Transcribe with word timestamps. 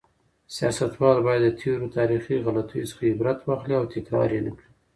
سیاستوال 0.55 1.17
باید 1.25 1.41
د 1.45 1.49
تېرو 1.61 1.87
تاریخي 1.97 2.35
غلطیو 2.45 2.89
څخه 2.91 3.03
عبرت 3.13 3.39
واخلي 3.41 3.75
او 3.79 3.85
تکرار 3.95 4.29
یې 4.35 4.41
نکړي. 4.47 4.69